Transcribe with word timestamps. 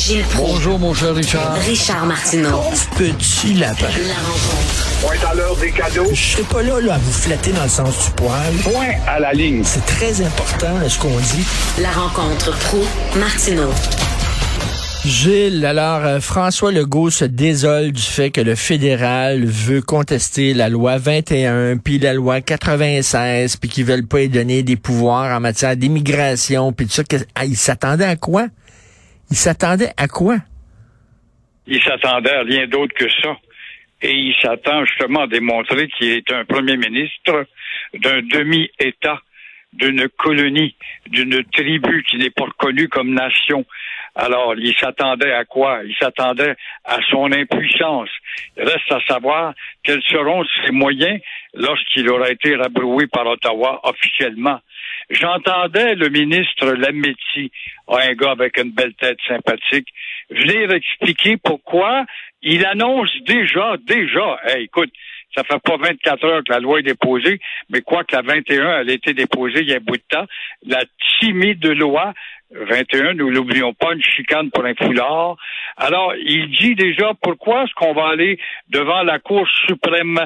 Gilles 0.00 0.24
Proulx. 0.30 0.52
Bonjour, 0.52 0.78
mon 0.78 0.94
cher 0.94 1.14
Richard. 1.14 1.58
Richard 1.66 2.06
Martineau. 2.06 2.62
Petit 2.96 3.52
lapin. 3.52 3.84
La 4.08 4.14
rencontre. 4.14 5.00
Point 5.02 5.30
à 5.30 5.34
l'heure 5.34 5.56
des 5.56 5.70
cadeaux. 5.72 6.08
Je 6.10 6.22
serai 6.22 6.42
pas 6.44 6.62
là, 6.62 6.80
là 6.80 6.94
à 6.94 6.98
vous 6.98 7.12
flatter 7.12 7.52
dans 7.52 7.64
le 7.64 7.68
sens 7.68 8.06
du 8.06 8.10
poil. 8.12 8.54
Point 8.64 8.94
à 9.06 9.20
la 9.20 9.34
ligne. 9.34 9.62
C'est 9.62 9.84
très 9.84 10.22
important 10.22 10.78
là, 10.78 10.88
ce 10.88 10.98
qu'on 10.98 11.10
dit. 11.10 11.44
La 11.82 11.90
rencontre 11.90 12.58
pro 12.60 12.78
martineau 13.18 13.68
Gilles, 15.04 15.64
alors 15.64 16.04
euh, 16.04 16.20
François 16.20 16.72
Legault 16.72 17.10
se 17.10 17.24
désole 17.24 17.92
du 17.92 18.02
fait 18.02 18.30
que 18.30 18.40
le 18.40 18.54
fédéral 18.54 19.44
veut 19.44 19.80
contester 19.80 20.52
la 20.52 20.68
loi 20.68 20.98
21 20.98 21.78
puis 21.78 21.98
la 21.98 22.12
loi 22.12 22.42
96 22.42 23.56
puis 23.56 23.68
qu'ils 23.68 23.86
veulent 23.86 24.06
pas 24.06 24.20
y 24.20 24.28
donner 24.28 24.62
des 24.62 24.76
pouvoirs 24.76 25.34
en 25.34 25.40
matière 25.40 25.74
d'immigration 25.74 26.72
puis 26.72 26.86
tout 26.86 26.92
ça. 26.92 27.02
Ah, 27.34 27.46
il 27.46 27.56
s'attendait 27.56 28.04
à 28.04 28.16
quoi? 28.16 28.48
Il 29.30 29.36
s'attendait 29.36 29.92
à 29.96 30.08
quoi? 30.08 30.36
Il 31.66 31.80
s'attendait 31.82 32.34
à 32.34 32.42
rien 32.42 32.66
d'autre 32.66 32.94
que 32.94 33.08
ça. 33.22 33.36
Et 34.02 34.12
il 34.12 34.34
s'attend 34.42 34.84
justement 34.84 35.22
à 35.22 35.26
démontrer 35.26 35.88
qu'il 35.88 36.08
est 36.08 36.32
un 36.32 36.44
premier 36.44 36.76
ministre 36.76 37.46
d'un 37.94 38.22
demi-État, 38.22 39.20
d'une 39.72 40.08
colonie, 40.08 40.74
d'une 41.06 41.44
tribu 41.52 42.02
qui 42.04 42.16
n'est 42.16 42.30
pas 42.30 42.44
reconnue 42.44 42.88
comme 42.88 43.12
nation. 43.14 43.64
Alors, 44.16 44.54
il 44.56 44.74
s'attendait 44.76 45.32
à 45.32 45.44
quoi? 45.44 45.82
Il 45.84 45.94
s'attendait 45.94 46.56
à 46.84 46.98
son 47.10 47.30
impuissance. 47.30 48.08
Il 48.56 48.64
reste 48.64 48.90
à 48.90 49.00
savoir 49.06 49.54
quels 49.84 50.02
seront 50.02 50.44
ses 50.64 50.72
moyens 50.72 51.20
lorsqu'il 51.54 52.08
aura 52.10 52.30
été 52.30 52.56
rabroué 52.56 53.06
par 53.06 53.26
Ottawa 53.26 53.80
officiellement. 53.84 54.60
J'entendais 55.10 55.96
le 55.96 56.08
ministre 56.08 56.66
Lametti, 56.66 57.50
un 57.88 58.14
gars 58.14 58.30
avec 58.30 58.58
une 58.58 58.70
belle 58.70 58.94
tête 58.94 59.18
sympathique, 59.26 59.88
venir 60.30 60.70
expliquer 60.72 61.36
pourquoi 61.36 62.04
il 62.42 62.64
annonce 62.64 63.10
déjà, 63.26 63.76
déjà, 63.86 64.38
écoute, 64.56 64.92
ça 65.36 65.42
fait 65.44 65.60
pas 65.62 65.76
24 65.76 66.24
heures 66.24 66.44
que 66.44 66.52
la 66.52 66.60
loi 66.60 66.78
est 66.78 66.84
déposée, 66.84 67.40
mais 67.70 67.80
quoi 67.80 68.04
que 68.04 68.14
la 68.14 68.22
21, 68.22 68.80
elle 68.80 68.90
a 68.90 68.92
été 68.92 69.12
déposée 69.12 69.60
il 69.60 69.70
y 69.70 69.74
a 69.74 69.76
un 69.76 69.80
bout 69.80 69.96
de 69.96 70.02
temps, 70.08 70.26
la 70.64 70.84
timide 71.18 71.66
loi 71.66 72.14
21, 72.52 73.14
nous 73.14 73.30
l'oublions 73.30 73.72
pas, 73.74 73.92
une 73.92 74.02
chicane 74.02 74.50
pour 74.50 74.64
un 74.64 74.74
foulard. 74.74 75.36
Alors, 75.76 76.14
il 76.16 76.50
dit 76.50 76.74
déjà 76.74 77.12
pourquoi 77.20 77.62
est-ce 77.62 77.74
qu'on 77.74 77.94
va 77.94 78.08
aller 78.08 78.40
devant 78.68 79.02
la 79.02 79.20
Cour 79.20 79.46
suprême 79.68 80.18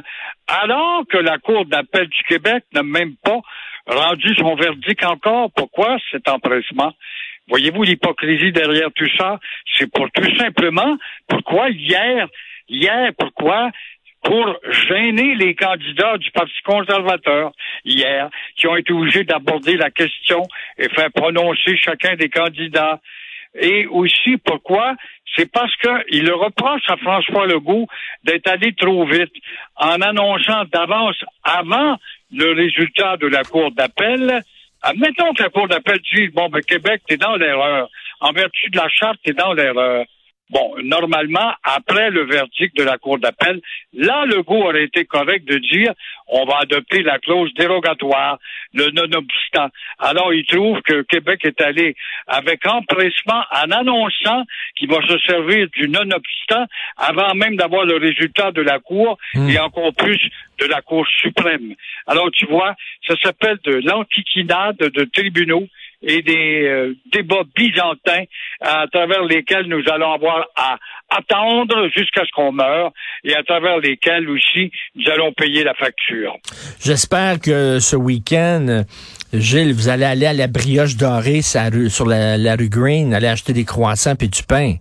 alors 0.47 1.05
que 1.09 1.19
la 1.19 1.39
Cour 1.39 1.67
d'appel 1.67 2.07
du 2.07 2.23
Québec 2.23 2.65
n'a 2.73 2.83
même 2.83 3.15
pas 3.23 3.41
rendu 3.87 4.35
son 4.37 4.55
verdict 4.55 5.05
encore. 5.05 5.51
Pourquoi 5.55 5.97
cet 6.11 6.29
empressement? 6.29 6.93
Voyez-vous 7.49 7.83
l'hypocrisie 7.83 8.53
derrière 8.53 8.91
tout 8.95 9.09
ça? 9.19 9.39
C'est 9.77 9.91
pour 9.93 10.11
tout 10.11 10.37
simplement 10.39 10.97
pourquoi 11.29 11.71
hier, 11.71 12.27
hier, 12.69 13.11
pourquoi? 13.19 13.71
Pour 14.23 14.57
gêner 14.89 15.35
les 15.35 15.55
candidats 15.55 16.17
du 16.17 16.31
Parti 16.31 16.55
conservateur 16.65 17.53
hier, 17.85 18.31
qui 18.57 18.67
ont 18.67 18.77
été 18.77 18.91
obligés 18.95 19.25
d'aborder 19.25 19.77
la 19.77 19.91
question 19.91 20.43
et 20.79 20.89
faire 20.89 21.13
prononcer 21.13 21.77
chacun 21.77 22.17
des 22.17 22.31
candidats. 22.31 23.01
Et 23.61 23.87
aussi, 23.87 24.39
pourquoi? 24.39 24.95
C'est 25.37 25.53
parce 25.53 25.75
qu'il 25.77 26.33
reproche 26.33 26.89
à 26.89 26.97
François 26.97 27.47
Legault 27.47 27.87
d'être 28.23 28.49
allé 28.49 28.73
trop 28.73 29.05
vite 29.05 29.35
en 29.77 30.01
annonçant 30.01 30.65
d'avance, 30.73 31.23
avant 31.43 31.99
le 32.35 32.53
résultat 32.53 33.17
de 33.17 33.27
la 33.27 33.45
Cour 33.45 33.71
d'appel, 33.73 34.43
admettons 34.83 35.33
que 35.35 35.43
la 35.43 35.49
Cour 35.51 35.69
d'appel 35.69 35.99
dise, 36.13 36.33
bon, 36.33 36.49
ben, 36.49 36.61
Québec, 36.63 37.03
t'es 37.07 37.17
dans 37.17 37.37
l'erreur. 37.37 37.89
En 38.21 38.33
vertu 38.33 38.71
de 38.71 38.77
la 38.77 38.89
charte, 38.89 39.19
t'es 39.25 39.33
dans 39.33 39.53
l'erreur. 39.53 40.05
Bon, 40.51 40.75
normalement, 40.83 41.53
après 41.63 42.11
le 42.11 42.25
verdict 42.25 42.77
de 42.77 42.85
la 42.85 42.99
Cour 42.99 43.19
d'appel, 43.19 43.61
là, 43.95 44.25
le 44.27 44.43
goût 44.43 44.63
aurait 44.63 44.85
été 44.85 45.05
correct 45.07 45.45
de 45.47 45.57
dire 45.57 45.93
on 46.29 46.45
va 46.45 46.59
adopter 46.63 47.03
la 47.03 47.19
clause 47.19 47.53
dérogatoire, 47.55 48.39
le 48.73 48.91
non-obstant. 48.91 49.69
Alors, 49.99 50.33
il 50.33 50.45
trouve 50.47 50.81
que 50.83 51.03
Québec 51.03 51.41
est 51.45 51.61
allé 51.61 51.95
avec 52.27 52.67
empressement 52.67 53.43
en 53.51 53.71
annonçant 53.71 54.45
qu'il 54.77 54.89
va 54.89 55.01
se 55.07 55.19
servir 55.27 55.67
du 55.75 55.89
non-obstant 55.89 56.67
avant 56.97 57.35
même 57.35 57.57
d'avoir 57.57 57.85
le 57.85 57.97
résultat 57.97 58.53
de 58.53 58.63
la 58.63 58.79
Cour 58.79 59.19
Hmm. 59.35 59.49
et 59.49 59.59
encore 59.59 59.93
plus 59.95 60.21
de 60.59 60.67
la 60.67 60.81
Cour 60.83 61.07
suprême. 61.21 61.75
Alors, 62.07 62.31
tu 62.31 62.47
vois, 62.47 62.75
ça 63.09 63.15
s'appelle 63.23 63.59
de 63.65 63.81
l'antiquinade 63.85 64.77
de 64.77 65.05
tribunaux 65.05 65.67
et 66.07 66.23
des 66.23 66.63
euh, 66.65 66.95
débats 67.13 67.45
byzantins 67.55 68.25
à 68.61 68.87
travers 68.93 69.25
lesquels 69.25 69.67
nous 69.67 69.83
allons 69.91 70.13
avoir 70.13 70.47
à 70.57 70.79
attendre 71.11 71.89
jusqu'à 71.95 72.23
ce 72.25 72.31
qu'on 72.35 72.53
meure 72.53 72.93
et 73.25 73.35
à 73.35 73.43
travers 73.43 73.79
lesquels 73.79 74.29
aussi 74.29 74.71
nous 74.95 75.11
allons 75.11 75.33
payer 75.33 75.65
la 75.65 75.75
facture. 75.75 76.37
J'espère 76.81 77.41
que 77.41 77.79
ce 77.79 77.97
week-end, 77.97 78.85
Gilles, 79.33 79.73
vous 79.73 79.89
allez 79.89 80.05
aller 80.05 80.27
à 80.27 80.33
la 80.33 80.47
brioche 80.47 80.97
dorée 80.97 81.43
sur 81.43 82.07
la 82.07 82.37
la 82.37 82.57
rue 82.57 82.69
Green, 82.69 83.15
aller 83.15 83.29
acheter 83.29 83.53
des 83.53 83.65
croissants 83.65 84.15
et 84.21 84.29
du 84.29 84.43
pain. 84.43 84.77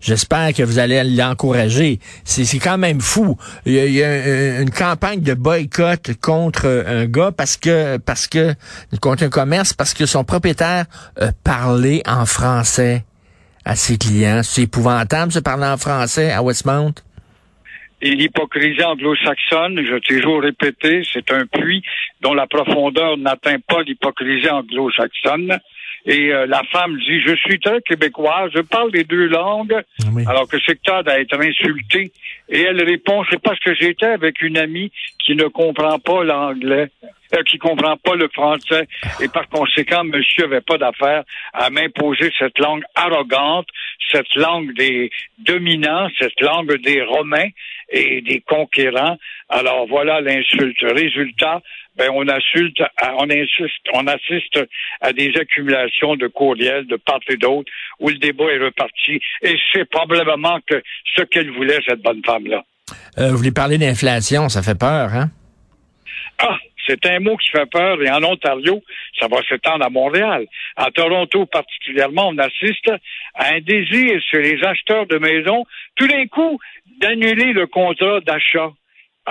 J'espère 0.00 0.54
que 0.54 0.62
vous 0.62 0.78
allez 0.78 1.02
l'encourager. 1.04 1.98
C'est 2.24 2.58
quand 2.58 2.78
même 2.78 3.00
fou. 3.00 3.36
Il 3.66 3.74
y 3.74 4.02
a, 4.02 4.60
une 4.60 4.70
campagne 4.70 5.20
de 5.20 5.34
boycott 5.34 6.12
contre 6.20 6.84
un 6.86 7.06
gars 7.06 7.32
parce 7.36 7.56
que 7.56 7.98
parce 7.98 8.26
que 8.26 8.54
contre 9.00 9.24
un 9.24 9.28
commerce 9.28 9.74
parce 9.74 9.94
que 9.94 10.06
son 10.06 10.24
propriétaire 10.24 10.86
euh, 11.20 11.30
parlait 11.44 12.02
en 12.06 12.24
français 12.24 13.04
à 13.64 13.76
ses 13.76 13.98
clients. 13.98 14.42
C'est 14.42 14.62
épouvantable 14.62 15.32
de 15.32 15.40
parler 15.40 15.66
en 15.66 15.76
français 15.76 16.32
à 16.32 16.42
Westmount. 16.42 16.94
Et 18.02 18.12
l'hypocrisie 18.12 18.82
anglo-saxonne, 18.82 19.84
je 19.84 19.96
t'ai 19.96 20.20
toujours 20.20 20.40
répété, 20.40 21.02
c'est 21.12 21.30
un 21.32 21.44
puits 21.44 21.82
dont 22.22 22.32
la 22.32 22.46
profondeur 22.46 23.18
n'atteint 23.18 23.58
pas 23.68 23.82
l'hypocrisie 23.82 24.48
anglo-saxonne. 24.48 25.58
Et 26.06 26.32
euh, 26.32 26.46
la 26.46 26.62
femme 26.72 26.96
dit, 26.98 27.20
je 27.20 27.34
suis 27.36 27.58
très 27.60 27.80
québécoise, 27.82 28.50
je 28.54 28.60
parle 28.60 28.90
les 28.92 29.04
deux 29.04 29.26
langues, 29.26 29.76
Oui. 30.12 30.24
alors 30.26 30.48
que 30.48 30.56
c'est 30.66 30.80
que 30.82 31.02
d'être 31.02 31.38
insulté. 31.40 32.10
Et 32.48 32.62
elle 32.62 32.82
répond, 32.82 33.22
c'est 33.30 33.40
parce 33.42 33.58
que 33.60 33.74
j'étais 33.74 34.06
avec 34.06 34.40
une 34.42 34.56
amie 34.58 34.90
qui 35.24 35.34
ne 35.36 35.44
comprend 35.44 35.98
pas 35.98 36.24
l'anglais, 36.24 36.88
euh, 37.34 37.42
qui 37.44 37.58
comprend 37.58 37.96
pas 37.96 38.14
le 38.14 38.28
français, 38.28 38.86
et 39.20 39.28
par 39.28 39.48
conséquent, 39.48 40.04
monsieur 40.04 40.44
avait 40.44 40.60
pas 40.60 40.78
d'affaire 40.78 41.24
à 41.52 41.70
m'imposer 41.70 42.30
cette 42.38 42.58
langue 42.58 42.82
arrogante, 42.94 43.66
cette 44.12 44.34
langue 44.34 44.72
des 44.74 45.10
dominants, 45.38 46.08
cette 46.18 46.40
langue 46.40 46.76
des 46.82 47.02
Romains 47.02 47.48
et 47.90 48.20
des 48.22 48.40
conquérants. 48.40 49.16
Alors 49.48 49.86
voilà 49.88 50.20
l'insulte. 50.20 50.78
Résultat, 50.82 51.60
ben 51.96 52.08
on 52.14 52.28
insulte, 52.28 52.80
à- 52.96 53.14
on 53.18 53.28
insiste, 53.30 53.86
on 53.92 54.06
assiste 54.06 54.60
à 55.00 55.12
des 55.12 55.32
accumulations 55.36 56.14
de 56.16 56.28
courriels 56.28 56.86
de 56.86 56.96
part 56.96 57.18
et 57.28 57.36
d'autre 57.36 57.70
où 57.98 58.08
le 58.08 58.18
débat 58.18 58.44
est 58.52 58.58
reparti. 58.58 59.20
Et 59.42 59.56
c'est 59.72 59.88
probablement 59.90 60.58
que 60.66 60.80
ce 61.16 61.22
qu'elle 61.22 61.50
voulait 61.50 61.78
cette 61.86 62.00
bonne 62.02 62.22
femme-là. 62.24 62.62
Euh, 63.18 63.30
vous 63.30 63.38
voulez 63.38 63.52
parler 63.52 63.76
d'inflation, 63.78 64.48
ça 64.48 64.62
fait 64.62 64.78
peur, 64.78 65.12
hein? 65.14 65.30
Ah, 66.38 66.56
c'est 66.86 67.06
un 67.06 67.20
mot 67.20 67.36
qui 67.36 67.50
fait 67.50 67.68
peur 67.70 68.02
et 68.02 68.10
en 68.10 68.22
Ontario, 68.22 68.82
ça 69.18 69.26
va 69.28 69.42
s'étendre 69.48 69.84
à 69.84 69.90
Montréal. 69.90 70.46
À 70.76 70.90
Toronto 70.90 71.46
particulièrement, 71.46 72.28
on 72.28 72.38
assiste 72.38 72.90
à 73.34 73.54
un 73.54 73.60
désir 73.60 74.20
chez 74.30 74.42
les 74.42 74.62
acheteurs 74.64 75.06
de 75.06 75.18
maisons, 75.18 75.64
tout 75.96 76.06
d'un 76.06 76.26
coup, 76.26 76.58
d'annuler 77.00 77.52
le 77.52 77.66
contrat 77.66 78.20
d'achat. 78.20 78.72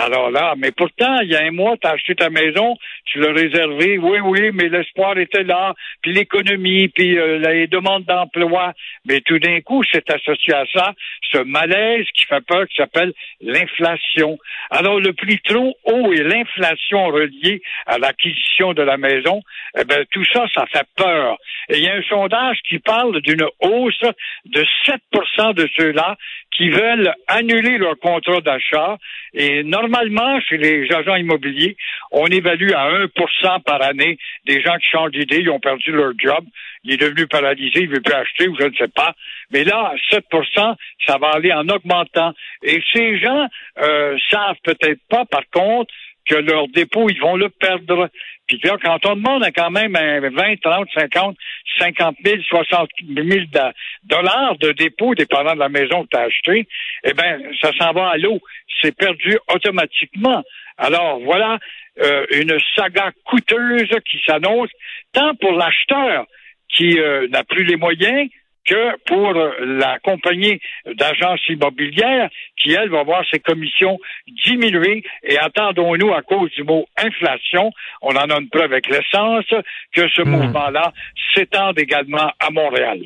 Alors 0.01 0.31
là, 0.31 0.53
mais 0.57 0.71
pourtant, 0.71 1.19
il 1.23 1.29
y 1.29 1.35
a 1.35 1.43
un 1.43 1.51
mois, 1.51 1.75
tu 1.75 1.85
as 1.85 1.91
acheté 1.91 2.15
ta 2.15 2.29
maison, 2.29 2.77
tu 3.03 3.19
l'as 3.19 3.33
réservée, 3.33 3.97
oui, 3.97 4.19
oui, 4.21 4.51
mais 4.53 4.69
l'espoir 4.69 5.17
était 5.17 5.43
là, 5.43 5.73
puis 6.01 6.13
l'économie, 6.13 6.87
puis 6.87 7.17
euh, 7.17 7.37
les 7.37 7.67
demandes 7.67 8.05
d'emploi. 8.05 8.71
Mais 9.05 9.19
tout 9.19 9.39
d'un 9.39 9.59
coup, 9.59 9.83
c'est 9.91 10.09
associé 10.09 10.53
à 10.53 10.63
ça, 10.73 10.93
ce 11.33 11.39
malaise 11.39 12.05
qui 12.13 12.23
fait 12.23 12.39
peur, 12.45 12.65
qui 12.69 12.77
s'appelle 12.77 13.11
l'inflation. 13.41 14.37
Alors, 14.69 15.01
le 15.01 15.11
prix 15.11 15.39
trop 15.43 15.75
haut 15.83 16.13
et 16.13 16.23
l'inflation 16.23 17.07
reliée 17.07 17.61
à 17.85 17.97
l'acquisition 17.97 18.73
de 18.73 18.83
la 18.83 18.95
maison, 18.95 19.41
eh 19.77 19.83
ben, 19.83 20.05
tout 20.11 20.23
ça, 20.31 20.45
ça 20.53 20.65
fait 20.67 20.87
peur. 20.95 21.37
Et 21.67 21.77
il 21.77 21.83
y 21.83 21.89
a 21.89 21.95
un 21.95 22.03
sondage 22.03 22.59
qui 22.69 22.79
parle 22.79 23.19
d'une 23.19 23.45
hausse 23.59 24.01
de 24.45 24.65
7% 24.87 25.55
de 25.55 25.67
ceux-là 25.77 26.15
qui 26.59 26.69
veulent 26.69 27.13
annuler 27.27 27.77
leur 27.77 27.97
contrat 27.99 28.41
d'achat. 28.41 28.97
Et 29.33 29.63
normalement, 29.63 30.41
chez 30.41 30.57
les 30.57 30.91
agents 30.93 31.15
immobiliers, 31.15 31.77
on 32.11 32.25
évalue 32.25 32.71
à 32.75 32.91
1% 33.05 33.63
par 33.63 33.81
année 33.81 34.17
des 34.45 34.61
gens 34.61 34.75
qui 34.77 34.89
changent 34.89 35.11
d'idée, 35.11 35.37
ils 35.39 35.49
ont 35.49 35.61
perdu 35.61 35.91
leur 35.91 36.11
job, 36.17 36.43
il 36.83 36.93
est 36.93 36.97
devenu 36.97 37.27
paralysé, 37.27 37.83
il 37.83 37.89
ne 37.89 37.95
veut 37.95 38.01
plus 38.01 38.13
acheter 38.13 38.49
ou 38.49 38.57
je 38.59 38.65
ne 38.65 38.73
sais 38.73 38.89
pas. 38.89 39.13
Mais 39.51 39.63
là, 39.63 39.93
7% 40.11 40.75
ça 41.07 41.17
va 41.17 41.29
aller 41.29 41.53
en 41.53 41.69
augmentant. 41.69 42.33
Et 42.61 42.81
ces 42.93 43.17
gens 43.19 43.47
euh, 43.81 44.17
savent 44.29 44.57
peut-être 44.63 44.99
pas, 45.09 45.23
par 45.25 45.43
contre, 45.53 45.93
que 46.29 46.35
leur 46.35 46.67
dépôt, 46.69 47.09
ils 47.09 47.19
vont 47.19 47.35
le 47.35 47.49
perdre. 47.49 48.09
Puis 48.47 48.59
là, 48.63 48.77
quand 48.81 49.05
on 49.05 49.15
demande 49.15 49.45
quand 49.55 49.71
même 49.71 49.95
un 49.95 50.19
20, 50.21 50.61
30, 50.61 50.87
50, 50.93 51.35
50 51.79 52.15
000, 52.23 52.41
60 52.43 52.89
000 53.15 53.45
d'a- 53.51 53.73
dollars 54.03 54.57
de 54.57 54.71
dépôt 54.71 55.13
dépendant 55.15 55.53
de 55.53 55.59
la 55.59 55.69
maison 55.69 56.03
que 56.03 56.09
tu 56.11 56.17
as 56.17 56.21
achetée, 56.21 56.67
eh 57.03 57.13
bien, 57.13 57.39
ça 57.61 57.71
s'en 57.77 57.91
va 57.93 58.09
à 58.11 58.17
l'eau. 58.17 58.39
C'est 58.81 58.95
perdu 58.95 59.37
automatiquement. 59.53 60.43
Alors 60.77 61.19
voilà 61.19 61.57
euh, 62.01 62.25
une 62.31 62.57
saga 62.75 63.11
coûteuse 63.25 63.89
qui 64.09 64.21
s'annonce, 64.25 64.69
tant 65.13 65.35
pour 65.35 65.51
l'acheteur 65.53 66.25
qui 66.69 66.99
euh, 66.99 67.27
n'a 67.29 67.43
plus 67.43 67.65
les 67.65 67.75
moyens 67.75 68.29
que 68.69 68.97
pour 69.05 69.33
la 69.33 69.97
compagnie 69.99 70.59
d'agence 70.85 71.39
immobilière 71.49 72.29
qui, 72.61 72.71
elle, 72.73 72.89
va 72.89 73.03
voir 73.03 73.23
ses 73.31 73.39
commissions 73.39 73.97
diminuer. 74.45 75.03
Et 75.23 75.37
attendons-nous, 75.39 76.13
à 76.13 76.21
cause 76.21 76.51
du 76.51 76.63
mot 76.63 76.85
inflation, 76.97 77.71
on 78.01 78.15
en 78.15 78.29
a 78.29 78.39
une 78.39 78.49
preuve 78.49 78.71
avec 78.71 78.87
l'essence, 78.87 79.45
que 79.93 80.07
ce 80.15 80.21
Hmm. 80.21 80.29
mouvement-là 80.29 80.93
s'étende 81.33 81.79
également 81.79 82.31
à 82.39 82.51
Montréal. 82.51 82.99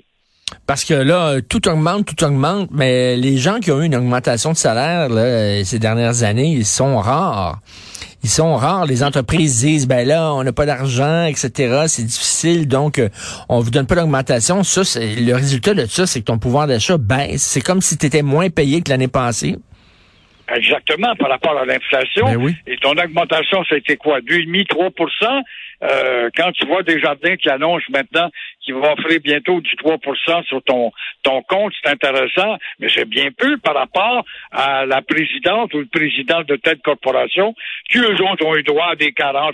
Parce 0.68 0.84
que 0.86 0.94
là, 0.94 1.42
tout 1.42 1.68
augmente, 1.68 2.06
tout 2.06 2.24
augmente, 2.24 2.70
mais 2.72 3.16
les 3.16 3.38
gens 3.38 3.60
qui 3.60 3.72
ont 3.72 3.82
eu 3.82 3.86
une 3.86 3.96
augmentation 3.96 4.52
de 4.52 4.58
salaire 4.58 5.10
là, 5.10 5.64
ces 5.64 5.80
dernières 5.80 6.24
années, 6.24 6.48
ils 6.48 6.66
sont 6.66 6.98
rares. 6.98 7.60
Ils 8.24 8.30
sont 8.30 8.56
rares. 8.56 8.86
Les 8.86 9.04
entreprises 9.04 9.60
disent, 9.60 9.88
ben 9.88 10.08
là, 10.08 10.34
on 10.34 10.44
n'a 10.44 10.54
pas 10.54 10.66
d'argent, 10.66 11.26
etc. 11.26 11.84
C'est 11.88 12.06
difficile, 12.06 12.68
donc 12.68 12.98
euh, 12.98 13.10
on 13.50 13.60
vous 13.60 13.70
donne 13.70 13.86
pas 13.86 13.96
d'augmentation. 13.96 14.64
Ça, 14.64 14.84
c'est 14.84 15.16
le 15.16 15.36
résultat 15.36 15.74
de 15.74 15.86
ça, 15.86 16.08
c'est 16.08 16.22
que 16.22 16.26
ton 16.26 16.38
pouvoir 16.38 16.68
d'achat 16.68 16.98
baisse. 16.98 17.44
C'est 17.44 17.62
comme 17.62 17.82
si 17.82 17.98
tu 17.98 18.06
étais 18.06 18.22
moins 18.22 18.50
payé 18.50 18.82
que 18.82 18.90
l'année 18.90 19.10
passée. 19.10 19.58
Exactement, 20.54 21.16
par 21.16 21.30
rapport 21.30 21.58
à 21.58 21.66
l'inflation. 21.66 22.26
Ben 22.26 22.38
oui. 22.38 22.56
Et 22.68 22.78
ton 22.78 22.92
augmentation, 22.92 23.64
c'était 23.70 23.98
quoi? 23.98 24.20
2,5, 24.20 24.68
3 24.68 24.90
euh, 25.84 26.30
Quand 26.36 26.52
tu 26.54 26.66
vois 26.66 26.84
des 26.84 27.00
jardins 27.00 27.36
qui 27.36 27.50
annoncent 27.50 27.86
maintenant 27.90 28.30
qu'ils 28.62 28.76
vont 28.76 28.94
offrir 28.94 29.20
bientôt 29.22 29.60
du 29.60 29.76
3% 29.76 30.44
sur 30.46 30.64
ton, 30.64 30.92
ton 31.24 31.42
compte, 31.44 31.74
c'est 31.82 31.90
intéressant, 31.90 32.58
mais 32.80 32.88
c'est 32.90 33.08
bien 33.08 33.30
peu 33.38 33.58
par 33.58 33.76
rapport 33.76 34.24
à 34.52 34.86
la 34.86 35.02
présidente 35.02 35.74
ou 35.74 35.80
le 35.80 35.86
président 35.86 36.42
de 36.44 36.56
telle 36.56 36.80
corporation 36.80 37.54
qui, 37.90 38.00
eux 38.00 38.22
autres, 38.22 38.46
ont 38.46 38.56
eu 38.56 38.64
droit 38.64 38.92
à 38.92 38.96
des 38.96 39.12
40, 39.12 39.54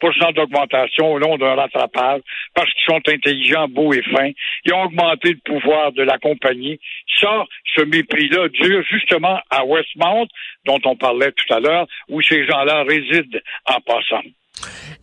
60% 0.00 0.34
d'augmentation 0.34 1.12
au 1.12 1.18
long 1.18 1.36
d'un 1.36 1.54
rattrapage 1.54 2.20
parce 2.54 2.72
qu'ils 2.72 2.94
sont 2.94 3.08
intelligents, 3.08 3.68
beaux 3.68 3.92
et 3.92 4.02
fins. 4.02 4.30
Ils 4.64 4.74
ont 4.74 4.84
augmenté 4.84 5.30
le 5.30 5.40
pouvoir 5.44 5.92
de 5.92 6.02
la 6.02 6.18
compagnie. 6.18 6.78
Ça, 7.20 7.44
ce 7.76 7.82
mépris-là 7.82 8.48
dure 8.48 8.82
justement 8.90 9.40
à 9.50 9.64
Westmount, 9.64 10.28
dont 10.64 10.80
on 10.84 10.96
parlait 10.96 11.32
tout 11.32 11.52
à 11.52 11.60
l'heure, 11.60 11.86
où 12.08 12.22
ces 12.22 12.46
gens-là 12.46 12.84
résident 12.84 13.38
en 13.66 13.80
passant. 13.80 14.22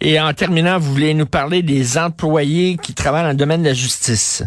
Et 0.01 0.19
en 0.19 0.33
terminant, 0.33 0.77
vous 0.79 0.93
voulez 0.93 1.13
nous 1.13 1.25
parler 1.25 1.61
des 1.61 1.97
employés 1.97 2.77
qui 2.77 2.93
travaillent 2.95 3.23
dans 3.23 3.29
le 3.29 3.35
domaine 3.35 3.63
de 3.63 3.67
la 3.67 3.73
justice. 3.73 4.43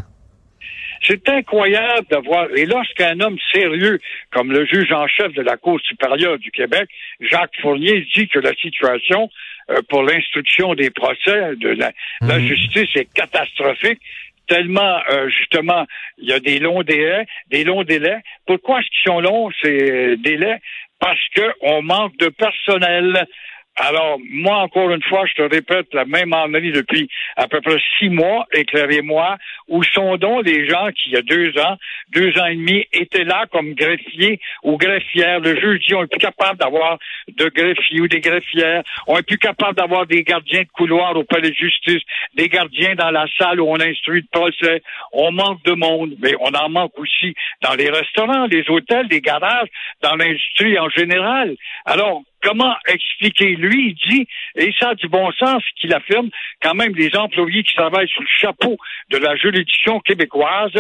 C'est 1.07 1.29
incroyable 1.29 2.07
de 2.11 2.17
voir. 2.25 2.47
Et 2.57 2.65
lorsqu'un 2.65 3.19
homme 3.21 3.37
sérieux, 3.53 3.99
comme 4.33 4.53
le 4.53 4.65
juge 4.65 4.93
en 4.93 5.07
chef 5.09 5.33
de 5.35 5.43
la 5.43 5.57
Cour 5.57 5.81
supérieure 5.81 6.39
du 6.39 6.51
Québec, 6.53 6.89
Jacques 7.21 7.57
Fournier, 7.61 8.07
dit 8.15 8.29
que 8.29 8.39
la 8.39 8.55
situation 8.55 9.29
euh, 9.71 9.81
pour 9.89 10.05
l'instruction 10.05 10.75
des 10.75 10.91
procès 10.91 11.57
de 11.57 11.71
la, 11.71 11.93
la 12.21 12.39
Mhm. 12.39 12.47
justice 12.47 12.89
est 12.97 13.13
catastrophique, 13.13 14.01
tellement 14.47 14.99
euh, 15.11 15.29
justement 15.29 15.87
il 16.19 16.29
y 16.29 16.33
a 16.33 16.41
des 16.41 16.59
longs 16.61 16.83
délais, 16.83 17.27
des 17.51 17.65
longs 17.65 17.83
délais. 17.85 18.19
Pourquoi 18.47 18.81
est-ce 18.81 18.89
qu'ils 18.89 19.13
sont 19.13 19.21
longs 19.21 19.51
ces 19.63 20.17
délais? 20.19 20.61
Parce 21.01 21.21
que 21.35 21.43
on 21.63 21.83
manque 21.83 22.17
de 22.19 22.29
personnel. 22.29 23.27
Alors, 23.77 24.19
moi, 24.31 24.57
encore 24.57 24.91
une 24.91 25.03
fois, 25.03 25.25
je 25.25 25.43
te 25.43 25.43
répète 25.43 25.87
la 25.95 26.05
même 26.05 26.35
ennui 26.35 26.73
depuis 26.73 27.09
à 27.37 27.49
peu 27.49 27.63
près 27.63 27.79
six 27.99 28.11
mois, 28.11 28.47
éclairez-moi, 28.53 29.39
où 29.69 29.83
sont 29.83 30.17
donc 30.19 30.45
les 30.45 30.69
gens 30.69 30.89
qui, 30.91 31.09
il 31.09 31.13
y 31.13 31.17
a 31.17 31.23
deux 31.23 31.59
ans, 31.59 31.79
deux 32.11 32.39
ans 32.39 32.47
et 32.47 32.57
demi, 32.57 32.85
étaient 32.93 33.25
là 33.25 33.47
comme 33.51 33.73
greffiers 33.73 34.41
ou 34.63 34.77
greffières. 34.77 35.41
Le 35.41 35.59
juge 35.59 35.87
dit, 35.87 35.95
on 35.95 36.03
est 36.03 36.07
plus 36.07 36.19
capable 36.19 36.59
d'avoir 36.59 36.99
de 37.29 37.49
greffiers 37.49 38.03
ou 38.03 38.09
des 38.09 38.21
greffières. 38.21 38.83
On 39.07 39.17
est 39.17 39.27
plus 39.27 39.39
capable 39.39 39.75
d'avoir 39.75 40.07
des 40.07 40.23
gardiens 40.23 40.63
de 40.63 40.69
couloir 40.75 41.17
au 41.17 41.25
palais 41.25 41.51
de 41.51 41.55
justice, 41.55 42.03
des 42.35 42.49
gardiens 42.49 42.95
dans 42.95 43.11
la 43.11 43.25
salle 43.39 43.59
où 43.59 43.69
on 43.69 43.81
instruit 43.81 44.21
le 44.21 44.39
procès. 44.39 44.83
On 45.13 45.33
manque 45.33 45.63
de 45.65 45.73
monde, 45.73 46.15
mais 46.21 46.35
on 46.41 46.53
en 46.55 46.69
manque 46.69 46.99
aussi 46.99 47.35
dans 47.63 47.75
les 47.75 47.89
restaurants, 47.89 48.47
les 48.47 48.69
hôtels, 48.69 49.07
les 49.11 49.23
garages, 49.23 49.69
dans 50.03 50.15
l'industrie 50.15 50.79
en 50.79 50.91
général. 50.91 51.57
Alors, 51.87 52.23
comment 52.43 52.75
expliquer? 52.87 53.57
Lui, 53.57 53.89
il 53.91 54.11
dit, 54.11 54.27
et 54.57 54.73
ça 54.79 54.91
a 54.91 54.95
du 54.95 55.09
bon 55.09 55.31
sens 55.33 55.63
qu'il 55.81 55.95
affirme, 55.95 56.31
quand 56.63 56.75
même 56.75 56.95
les 56.95 57.15
employés 57.17 57.63
qui 57.63 57.75
travaillent 57.75 58.09
sous 58.09 58.23
le 58.23 58.29
chapeau 58.39 58.77
de 59.11 59.19
la 59.19 59.37
juridiction 59.37 60.01
québécoise 60.01 60.73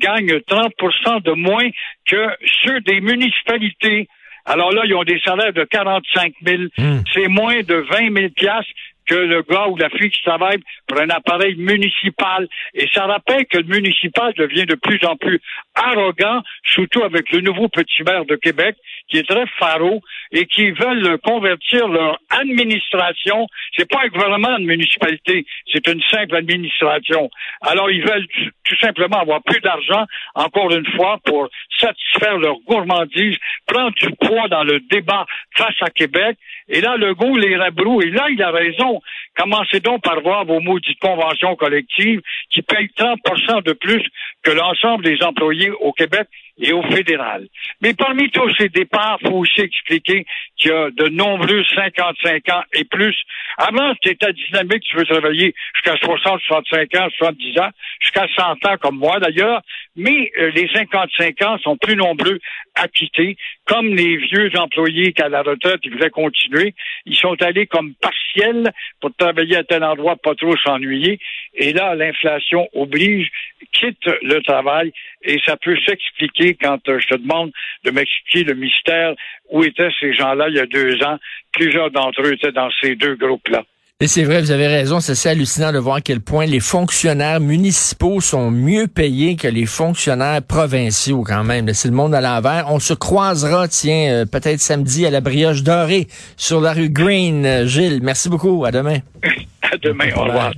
gagnent 0.00 0.38
30% 0.48 1.22
de 1.22 1.32
moins 1.32 1.68
que 2.06 2.28
ceux 2.64 2.80
des 2.80 3.00
municipalités. 3.00 4.08
Alors 4.44 4.72
là, 4.72 4.82
ils 4.86 4.94
ont 4.94 5.04
des 5.04 5.20
salaires 5.20 5.52
de 5.52 5.64
45 5.64 6.32
000. 6.42 6.62
Hmm. 6.78 7.00
C'est 7.12 7.28
moins 7.28 7.60
de 7.60 7.74
20 7.74 8.16
000 8.16 8.28
piastres 8.34 8.70
que 9.08 9.14
le 9.14 9.42
gars 9.42 9.66
ou 9.68 9.76
la 9.76 9.88
fille 9.90 10.10
qui 10.10 10.22
travaille 10.22 10.58
pour 10.86 11.00
un 11.00 11.08
appareil 11.10 11.56
municipal. 11.56 12.46
Et 12.74 12.86
ça 12.92 13.06
rappelle 13.06 13.46
que 13.46 13.58
le 13.58 13.64
municipal 13.64 14.32
devient 14.36 14.66
de 14.66 14.74
plus 14.74 15.00
en 15.04 15.16
plus 15.16 15.40
arrogant, 15.74 16.42
surtout 16.64 17.02
avec 17.02 17.30
le 17.32 17.40
nouveau 17.40 17.68
petit 17.68 18.02
maire 18.04 18.24
de 18.26 18.36
Québec, 18.36 18.76
qui 19.08 19.18
est 19.18 19.28
très 19.28 19.46
faro 19.58 20.00
et 20.32 20.46
qui 20.46 20.70
veulent 20.70 21.18
convertir 21.24 21.88
leur 21.88 22.18
administration. 22.30 23.46
C'est 23.76 23.88
pas 23.90 24.02
un 24.04 24.08
gouvernement 24.08 24.58
de 24.58 24.64
municipalité, 24.64 25.46
c'est 25.72 25.86
une 25.88 26.02
simple 26.10 26.36
administration. 26.36 27.30
Alors 27.62 27.90
ils 27.90 28.02
veulent 28.04 28.26
tout- 28.28 28.76
simplement 28.80 29.20
avoir 29.20 29.42
plus 29.42 29.60
d'argent, 29.60 30.04
encore 30.34 30.70
une 30.72 30.86
fois, 30.94 31.18
pour 31.24 31.48
satisfaire 31.78 32.36
leur 32.36 32.56
gourmandise, 32.66 33.36
prendre 33.66 33.92
du 33.92 34.10
poids 34.20 34.46
dans 34.48 34.62
le 34.62 34.80
débat 34.90 35.24
face 35.56 35.74
à 35.80 35.88
Québec. 35.90 36.36
Et 36.68 36.80
là, 36.80 36.96
le 36.96 37.14
goût 37.14 37.36
les 37.36 37.56
rabroue. 37.56 38.02
Et 38.02 38.10
là, 38.10 38.26
il 38.30 38.42
a 38.42 38.50
raison. 38.50 39.00
Commencez 39.36 39.80
donc 39.80 40.02
par 40.02 40.20
voir 40.20 40.44
vos 40.44 40.60
maudites 40.60 40.98
conventions 41.00 41.56
collectives 41.56 42.20
qui 42.50 42.62
payent 42.62 42.90
30% 42.96 43.62
de 43.64 43.72
plus 43.72 44.02
que 44.48 44.54
l'ensemble 44.54 45.04
des 45.04 45.22
employés 45.22 45.70
au 45.70 45.92
Québec 45.92 46.26
et 46.58 46.72
au 46.72 46.82
fédéral. 46.82 47.46
Mais 47.82 47.92
parmi 47.92 48.30
tous 48.30 48.50
ces 48.56 48.70
départs, 48.70 49.18
il 49.20 49.28
faut 49.28 49.36
aussi 49.36 49.60
expliquer 49.60 50.24
qu'il 50.56 50.70
y 50.70 50.74
a 50.74 50.90
de 50.90 51.08
nombreux 51.08 51.62
55 51.74 52.48
ans 52.48 52.62
et 52.72 52.84
plus. 52.84 53.16
Avant, 53.58 53.94
tu 54.00 54.10
étais 54.10 54.32
dynamique, 54.32 54.82
tu 54.82 54.96
veux 54.96 55.04
travailler 55.04 55.54
jusqu'à 55.74 55.96
60, 55.98 56.40
65 56.46 56.94
ans, 56.96 57.08
70 57.18 57.58
ans, 57.60 57.70
jusqu'à 58.00 58.26
100 58.36 58.66
ans 58.66 58.76
comme 58.80 58.96
moi 58.96 59.20
d'ailleurs, 59.20 59.60
mais 59.96 60.30
euh, 60.38 60.50
les 60.54 60.68
55 60.72 61.42
ans 61.42 61.58
sont 61.58 61.76
plus 61.76 61.96
nombreux 61.96 62.38
à 62.74 62.88
quitter, 62.88 63.36
comme 63.66 63.94
les 63.94 64.16
vieux 64.16 64.50
employés 64.56 65.12
qu'à 65.12 65.28
la 65.28 65.42
retraite, 65.42 65.80
ils 65.82 65.92
voulaient 65.92 66.10
continuer. 66.10 66.74
Ils 67.06 67.16
sont 67.16 67.40
allés 67.42 67.66
comme 67.66 67.94
partiels 68.00 68.72
pour 69.00 69.10
travailler 69.16 69.56
à 69.56 69.64
tel 69.64 69.84
endroit, 69.84 70.16
pas 70.16 70.34
trop 70.34 70.56
s'ennuyer. 70.56 71.18
Et 71.54 71.72
là, 71.72 71.94
l'inflation 71.94 72.68
oblige, 72.74 73.30
quitte 73.72 74.06
le 74.22 74.37
travail, 74.40 74.92
et 75.22 75.38
ça 75.44 75.56
peut 75.56 75.76
s'expliquer 75.86 76.56
quand 76.60 76.78
euh, 76.88 76.98
je 77.00 77.08
te 77.08 77.14
demande 77.14 77.50
de 77.84 77.90
m'expliquer 77.90 78.44
le 78.44 78.54
mystère 78.54 79.14
où 79.50 79.64
étaient 79.64 79.90
ces 80.00 80.14
gens-là 80.14 80.48
il 80.48 80.56
y 80.56 80.60
a 80.60 80.66
deux 80.66 81.02
ans. 81.04 81.18
Plusieurs 81.52 81.90
d'entre 81.90 82.22
eux 82.22 82.32
étaient 82.32 82.52
dans 82.52 82.70
ces 82.80 82.94
deux 82.94 83.16
groupes-là. 83.16 83.64
Et 84.00 84.06
c'est 84.06 84.22
vrai, 84.22 84.40
vous 84.40 84.52
avez 84.52 84.68
raison, 84.68 85.00
c'est 85.00 85.10
assez 85.10 85.28
hallucinant 85.28 85.72
de 85.72 85.78
voir 85.78 85.96
à 85.96 86.00
quel 86.00 86.20
point 86.20 86.46
les 86.46 86.60
fonctionnaires 86.60 87.40
municipaux 87.40 88.20
sont 88.20 88.48
mieux 88.48 88.86
payés 88.86 89.34
que 89.34 89.48
les 89.48 89.66
fonctionnaires 89.66 90.40
provinciaux 90.40 91.24
quand 91.24 91.42
même. 91.42 91.74
C'est 91.74 91.88
le 91.88 91.94
monde 91.94 92.14
à 92.14 92.20
l'envers. 92.20 92.66
On 92.68 92.78
se 92.78 92.94
croisera, 92.94 93.66
tiens, 93.66 94.08
euh, 94.12 94.24
peut-être 94.24 94.60
samedi 94.60 95.04
à 95.04 95.10
la 95.10 95.20
brioche 95.20 95.64
dorée 95.64 96.06
sur 96.36 96.60
la 96.60 96.74
rue 96.74 96.90
Green. 96.90 97.44
Euh, 97.44 97.66
Gilles, 97.66 97.98
merci 98.00 98.28
beaucoup. 98.28 98.64
À 98.64 98.70
demain. 98.70 98.98
À 99.70 99.76
demain. 99.76 100.10
Au 100.16 100.22
revoir. 100.22 100.52